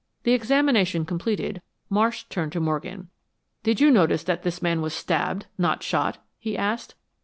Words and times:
The 0.23 0.33
examination 0.33 1.05
completed, 1.05 1.61
Marsh 1.87 2.23
turned 2.23 2.53
to 2.53 2.59
Morgan. 2.59 3.09
"Do 3.61 3.69
you 3.73 3.91
notice 3.91 4.23
that 4.23 4.41
this 4.41 4.59
man 4.59 4.81
was 4.81 4.95
stabbed, 4.95 5.45
not 5.59 5.83
shot?" 5.83 6.17
he 6.39 6.57
asked. 6.57 6.95